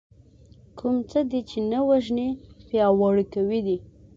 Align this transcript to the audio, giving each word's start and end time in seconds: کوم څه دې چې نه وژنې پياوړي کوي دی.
کوم 0.77 0.95
څه 1.09 1.19
دې 1.29 1.39
چې 1.49 1.59
نه 1.71 1.79
وژنې 1.89 2.27
پياوړي 2.67 3.25
کوي 3.33 3.59
دی. 3.65 3.77